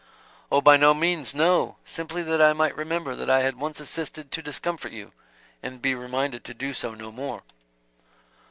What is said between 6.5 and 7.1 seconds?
do so